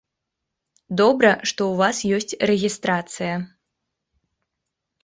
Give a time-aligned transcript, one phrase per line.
[1.01, 3.35] Добра, што ў вас ёсць рэгістрацыя.